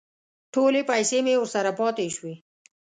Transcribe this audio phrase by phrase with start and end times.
[0.53, 2.33] ټولې پیسې مې ورسره پاتې شوې.